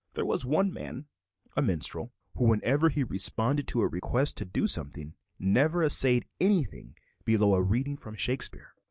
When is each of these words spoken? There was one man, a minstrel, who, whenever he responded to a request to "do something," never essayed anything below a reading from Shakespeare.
There 0.15 0.25
was 0.25 0.43
one 0.43 0.73
man, 0.73 1.05
a 1.55 1.61
minstrel, 1.61 2.11
who, 2.33 2.45
whenever 2.45 2.89
he 2.89 3.03
responded 3.03 3.67
to 3.67 3.81
a 3.81 3.87
request 3.87 4.35
to 4.37 4.45
"do 4.45 4.65
something," 4.65 5.13
never 5.37 5.83
essayed 5.83 6.25
anything 6.39 6.97
below 7.23 7.53
a 7.53 7.61
reading 7.61 7.97
from 7.97 8.15
Shakespeare. 8.15 8.73